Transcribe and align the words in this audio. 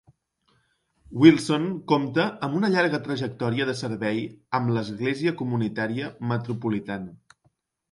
Wilson 1.23 1.67
compta 1.91 2.25
amb 2.47 2.57
una 2.61 2.71
llarga 2.77 3.01
trajectòria 3.09 3.69
de 3.71 3.77
servei 3.83 4.25
amb 4.61 4.75
l'Església 4.79 5.37
Comunitària 5.45 6.11
Metropolitana. 6.35 7.17